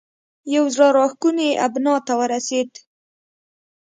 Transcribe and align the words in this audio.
یوه 0.53 0.69
زړه 0.75 0.87
راښکونې 0.97 1.49
ابنا 1.65 1.95
ته 2.05 2.13
ورسېد. 2.19 2.71